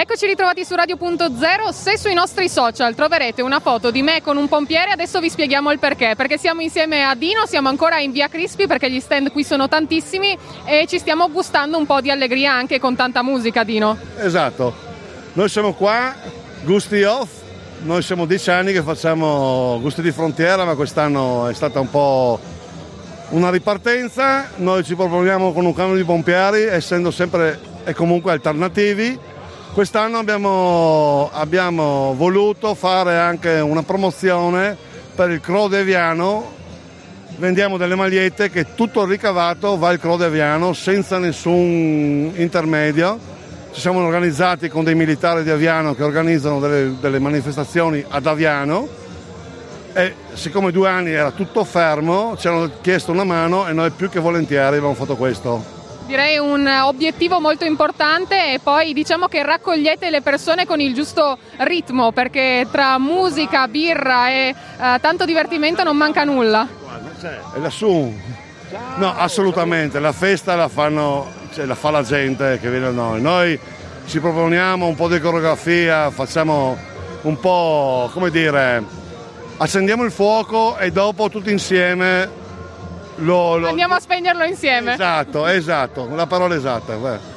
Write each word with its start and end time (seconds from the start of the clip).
Eccoci 0.00 0.26
ritrovati 0.26 0.64
su 0.64 0.76
Radio.0. 0.76 1.70
Se 1.70 1.98
sui 1.98 2.14
nostri 2.14 2.48
social 2.48 2.94
troverete 2.94 3.42
una 3.42 3.58
foto 3.58 3.90
di 3.90 4.00
me 4.00 4.22
con 4.22 4.36
un 4.36 4.46
pompiere, 4.46 4.92
adesso 4.92 5.18
vi 5.18 5.28
spieghiamo 5.28 5.72
il 5.72 5.80
perché. 5.80 6.14
Perché 6.16 6.38
siamo 6.38 6.60
insieme 6.60 7.02
a 7.02 7.16
Dino, 7.16 7.46
siamo 7.46 7.68
ancora 7.68 7.98
in 7.98 8.12
via 8.12 8.28
Crispi 8.28 8.68
perché 8.68 8.88
gli 8.92 9.00
stand 9.00 9.32
qui 9.32 9.42
sono 9.42 9.66
tantissimi 9.66 10.38
e 10.64 10.86
ci 10.86 11.00
stiamo 11.00 11.28
gustando 11.32 11.76
un 11.76 11.84
po' 11.84 12.00
di 12.00 12.12
allegria 12.12 12.52
anche 12.52 12.78
con 12.78 12.94
tanta 12.94 13.24
musica, 13.24 13.64
Dino. 13.64 13.98
Esatto. 14.18 14.72
Noi 15.32 15.48
siamo 15.48 15.72
qua, 15.72 16.14
Gusti 16.62 17.02
Off. 17.02 17.30
Noi 17.80 18.00
siamo 18.02 18.24
dieci 18.24 18.52
anni 18.52 18.72
che 18.72 18.82
facciamo 18.82 19.80
Gusti 19.80 20.00
di 20.00 20.12
Frontiera, 20.12 20.64
ma 20.64 20.76
quest'anno 20.76 21.48
è 21.48 21.54
stata 21.54 21.80
un 21.80 21.90
po' 21.90 22.38
una 23.30 23.50
ripartenza. 23.50 24.48
Noi 24.58 24.84
ci 24.84 24.94
proponiamo 24.94 25.52
con 25.52 25.66
un 25.66 25.74
camion 25.74 25.96
di 25.96 26.04
pompieri, 26.04 26.62
essendo 26.62 27.10
sempre 27.10 27.58
e 27.82 27.94
comunque 27.94 28.30
alternativi. 28.30 29.36
Quest'anno 29.72 30.18
abbiamo, 30.18 31.30
abbiamo 31.32 32.14
voluto 32.16 32.74
fare 32.74 33.16
anche 33.16 33.60
una 33.60 33.82
promozione 33.82 34.76
per 35.14 35.30
il 35.30 35.40
Crode 35.40 35.80
Aviano. 35.80 36.56
Vendiamo 37.36 37.76
delle 37.76 37.94
magliette 37.94 38.50
che 38.50 38.74
tutto 38.74 39.02
il 39.02 39.08
ricavato 39.08 39.78
va 39.78 39.90
al 39.90 40.00
Crode 40.00 40.24
Aviano 40.24 40.72
senza 40.72 41.18
nessun 41.18 42.32
intermedio. 42.34 43.18
Ci 43.72 43.80
siamo 43.80 44.04
organizzati 44.04 44.68
con 44.68 44.82
dei 44.82 44.96
militari 44.96 45.44
di 45.44 45.50
Aviano 45.50 45.94
che 45.94 46.02
organizzano 46.02 46.58
delle, 46.58 46.96
delle 47.00 47.20
manifestazioni 47.20 48.04
ad 48.08 48.26
Aviano 48.26 48.88
e 49.92 50.14
siccome 50.32 50.72
due 50.72 50.88
anni 50.88 51.12
era 51.12 51.30
tutto 51.30 51.64
fermo 51.64 52.36
ci 52.36 52.46
hanno 52.48 52.70
chiesto 52.80 53.12
una 53.12 53.24
mano 53.24 53.68
e 53.68 53.72
noi 53.72 53.90
più 53.90 54.08
che 54.08 54.18
volentieri 54.18 54.76
abbiamo 54.76 54.94
fatto 54.94 55.16
questo. 55.16 55.77
Direi 56.08 56.38
un 56.38 56.66
obiettivo 56.66 57.38
molto 57.38 57.66
importante 57.66 58.54
e 58.54 58.60
poi 58.62 58.94
diciamo 58.94 59.26
che 59.26 59.42
raccogliete 59.42 60.08
le 60.08 60.22
persone 60.22 60.64
con 60.64 60.80
il 60.80 60.94
giusto 60.94 61.36
ritmo 61.58 62.12
perché 62.12 62.66
tra 62.72 62.98
musica, 62.98 63.68
birra 63.68 64.30
e 64.30 64.54
uh, 64.54 64.98
tanto 65.02 65.26
divertimento 65.26 65.82
non 65.82 65.98
manca 65.98 66.24
nulla. 66.24 66.66
E 67.54 67.60
lassù? 67.60 68.10
No, 68.96 69.14
assolutamente, 69.18 69.98
la 70.00 70.12
festa 70.12 70.54
la, 70.54 70.68
fanno, 70.68 71.26
cioè, 71.52 71.66
la 71.66 71.74
fa 71.74 71.90
la 71.90 72.02
gente 72.02 72.58
che 72.58 72.70
viene 72.70 72.86
da 72.86 72.92
noi. 72.92 73.20
Noi 73.20 73.60
ci 74.06 74.18
proponiamo 74.18 74.86
un 74.86 74.94
po' 74.94 75.08
di 75.08 75.20
coreografia, 75.20 76.10
facciamo 76.10 76.74
un 77.20 77.38
po', 77.38 78.08
come 78.14 78.30
dire, 78.30 78.82
accendiamo 79.58 80.04
il 80.04 80.10
fuoco 80.10 80.78
e 80.78 80.90
dopo 80.90 81.28
tutti 81.28 81.52
insieme 81.52 82.46
lo, 83.18 83.56
lo... 83.56 83.68
Andiamo 83.68 83.94
a 83.94 84.00
spegnerlo 84.00 84.44
insieme. 84.44 84.94
Esatto, 84.94 85.46
esatto, 85.46 86.08
la 86.14 86.26
parola 86.26 86.54
esatta. 86.54 86.94
Beh. 86.94 87.36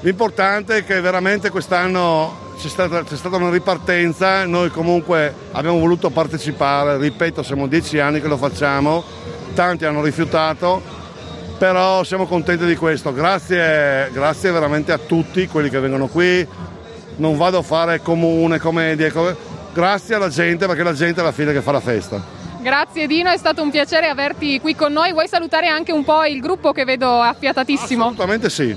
L'importante 0.00 0.78
è 0.78 0.84
che 0.84 1.00
veramente 1.00 1.50
quest'anno 1.50 2.48
c'è 2.58 2.68
stata, 2.68 3.02
c'è 3.04 3.16
stata, 3.16 3.36
una 3.36 3.50
ripartenza, 3.50 4.44
noi 4.44 4.70
comunque 4.70 5.34
abbiamo 5.52 5.78
voluto 5.78 6.10
partecipare, 6.10 6.98
ripeto 6.98 7.42
siamo 7.42 7.66
dieci 7.66 7.98
anni 7.98 8.20
che 8.20 8.28
lo 8.28 8.36
facciamo, 8.36 9.04
tanti 9.54 9.84
hanno 9.84 10.02
rifiutato, 10.02 10.82
però 11.58 12.02
siamo 12.04 12.26
contenti 12.26 12.64
di 12.64 12.76
questo, 12.76 13.12
grazie, 13.12 14.10
grazie 14.12 14.50
veramente 14.50 14.92
a 14.92 14.98
tutti 14.98 15.46
quelli 15.46 15.68
che 15.68 15.80
vengono 15.80 16.06
qui, 16.06 16.46
non 17.16 17.36
vado 17.36 17.58
a 17.58 17.62
fare 17.62 18.00
comune, 18.00 18.58
commedie, 18.58 19.12
grazie 19.72 20.14
alla 20.14 20.28
gente 20.28 20.66
perché 20.66 20.82
la 20.82 20.94
gente 20.94 21.20
è 21.20 21.24
la 21.24 21.32
fine 21.32 21.52
che 21.52 21.60
fa 21.60 21.72
la 21.72 21.80
festa. 21.80 22.38
Grazie 22.60 23.06
Dino, 23.06 23.30
è 23.30 23.38
stato 23.38 23.62
un 23.62 23.70
piacere 23.70 24.08
averti 24.08 24.60
qui 24.60 24.74
con 24.76 24.92
noi. 24.92 25.12
Vuoi 25.12 25.26
salutare 25.28 25.66
anche 25.66 25.92
un 25.92 26.04
po' 26.04 26.24
il 26.24 26.40
gruppo 26.40 26.72
che 26.72 26.84
vedo 26.84 27.20
affiatatissimo? 27.20 28.04
Assolutamente 28.04 28.50
sì. 28.50 28.76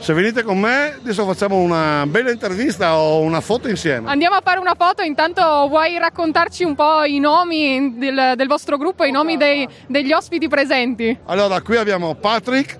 Se 0.00 0.12
venite 0.12 0.42
con 0.42 0.58
me, 0.58 0.96
adesso 1.00 1.24
facciamo 1.24 1.56
una 1.56 2.04
bella 2.06 2.30
intervista 2.30 2.98
o 2.98 3.20
una 3.20 3.40
foto 3.40 3.68
insieme. 3.68 4.10
Andiamo 4.10 4.36
a 4.36 4.42
fare 4.44 4.58
una 4.58 4.74
foto, 4.76 5.00
intanto 5.02 5.66
vuoi 5.68 5.96
raccontarci 5.96 6.64
un 6.64 6.74
po' 6.74 7.04
i 7.04 7.20
nomi 7.20 7.96
del, 7.96 8.34
del 8.36 8.48
vostro 8.48 8.76
gruppo, 8.76 9.04
i 9.04 9.10
nomi 9.10 9.38
dei, 9.38 9.66
degli 9.86 10.12
ospiti 10.12 10.48
presenti? 10.48 11.16
Allora, 11.26 11.62
qui 11.62 11.76
abbiamo 11.76 12.14
Patrick. 12.14 12.76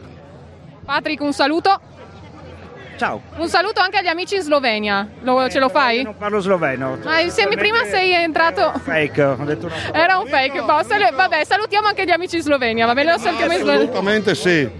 Patrick, 0.84 1.22
un 1.22 1.32
saluto. 1.32 1.80
Ciao. 3.02 3.20
Un 3.36 3.48
saluto 3.48 3.80
anche 3.80 3.98
agli 3.98 4.06
amici 4.06 4.36
in 4.36 4.42
Slovenia. 4.42 5.08
Lo, 5.22 5.48
ce 5.48 5.58
lo 5.58 5.68
fai? 5.68 6.04
Non 6.04 6.16
parlo 6.16 6.38
sloveno. 6.38 6.96
Ma 7.02 7.18
insieme 7.18 7.56
prima 7.56 7.82
sei 7.82 8.12
entrato. 8.12 8.72
Fake, 8.78 9.20
ho 9.20 9.44
detto 9.44 9.66
una 9.66 9.74
Era 9.92 10.18
un 10.18 10.28
fake. 10.28 10.62
Boh, 10.62 10.84
sal- 10.84 11.12
vabbè, 11.12 11.44
salutiamo 11.44 11.88
anche 11.88 12.04
gli 12.04 12.12
amici 12.12 12.36
in 12.36 12.42
Slovenia, 12.42 12.86
va 12.86 12.92
bene? 12.92 13.10
Lo 13.10 13.18
salutiamo 13.18 13.54
in 13.54 13.58
Slovenia. 13.58 13.82
Assolutamente 13.82 14.34
sì. 14.36 14.70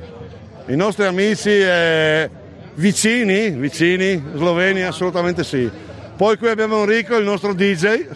I 0.66 0.76
nostri 0.76 1.04
amici 1.04 1.50
eh, 1.50 2.30
vicini, 2.74 3.50
vicini, 3.50 4.22
sloveni, 4.34 4.82
assolutamente 4.82 5.42
sì. 5.42 5.68
Poi 6.16 6.38
qui 6.38 6.48
abbiamo 6.48 6.82
Enrico, 6.82 7.16
il 7.16 7.24
nostro 7.24 7.52
DJ. 7.52 8.06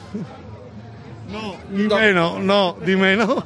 No, 1.30 1.56
di 1.66 1.86
meno, 1.88 2.36
no, 2.38 2.76
di 2.80 2.94
meno. 2.94 3.44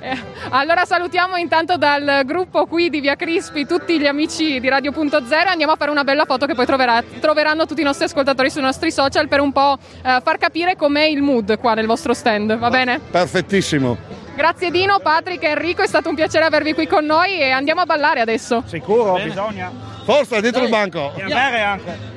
Eh, 0.00 0.16
allora 0.50 0.84
salutiamo 0.84 1.36
intanto 1.36 1.76
dal 1.76 2.22
gruppo 2.24 2.66
qui 2.66 2.88
di 2.88 3.00
Via 3.00 3.16
Crispi 3.16 3.66
tutti 3.66 3.98
gli 3.98 4.06
amici 4.06 4.60
di 4.60 4.68
Radio.0 4.68 5.28
e 5.28 5.48
andiamo 5.48 5.72
a 5.72 5.76
fare 5.76 5.90
una 5.90 6.04
bella 6.04 6.24
foto 6.24 6.46
che 6.46 6.54
poi 6.54 6.66
troverà, 6.66 7.02
troveranno 7.20 7.66
tutti 7.66 7.80
i 7.80 7.84
nostri 7.84 8.04
ascoltatori 8.04 8.48
sui 8.50 8.62
nostri 8.62 8.92
social 8.92 9.26
per 9.28 9.40
un 9.40 9.52
po' 9.52 9.76
eh, 10.04 10.20
far 10.22 10.38
capire 10.38 10.76
com'è 10.76 11.04
il 11.04 11.22
mood 11.22 11.58
qua 11.58 11.74
nel 11.74 11.86
vostro 11.86 12.14
stand, 12.14 12.56
va 12.58 12.70
bene? 12.70 13.00
Perfettissimo. 13.10 13.96
Grazie 14.36 14.70
Dino, 14.70 15.00
Patrick 15.00 15.42
e 15.42 15.48
Enrico, 15.48 15.82
è 15.82 15.86
stato 15.88 16.08
un 16.08 16.14
piacere 16.14 16.44
avervi 16.44 16.74
qui 16.74 16.86
con 16.86 17.04
noi 17.04 17.40
e 17.40 17.50
andiamo 17.50 17.80
a 17.80 17.86
ballare 17.86 18.20
adesso. 18.20 18.62
Sicuro, 18.66 19.14
Bene. 19.14 19.24
bisogna. 19.24 19.70
Forza, 20.04 20.40
dietro 20.40 20.60
Dai. 20.60 20.68
il 20.70 20.74
banco. 20.74 21.12
E 21.16 21.22
a 21.22 21.26
bere 21.26 21.60
anche. 21.60 22.16